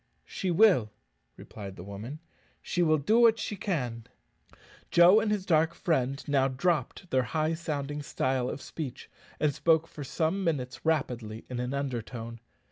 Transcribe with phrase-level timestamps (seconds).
[0.25, 0.89] "She will,"
[1.37, 2.21] replied the woman;
[2.59, 4.05] "she will do what she can."
[4.89, 9.87] Joe and his dark friend now dropped their high sounding style of speech, and spoke
[9.87, 12.39] for some minutes rapidly in an undertone.